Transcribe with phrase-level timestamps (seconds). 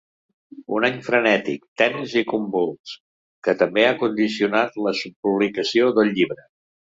[0.77, 2.95] Un any frenètic, tens i convuls,
[3.47, 4.95] que també ha condicionat la
[5.27, 6.47] publicació del llibre.